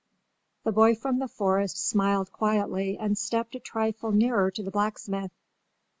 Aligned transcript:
The 0.63 0.71
boy 0.71 0.95
from 0.95 1.19
the 1.19 1.27
forest 1.27 1.77
smiled 1.87 2.31
quietly 2.33 2.97
and 2.97 3.15
stepped 3.15 3.53
a 3.53 3.59
trifle 3.59 4.11
nearer 4.11 4.49
to 4.49 4.63
the 4.63 4.71
blacksmith. 4.71 5.29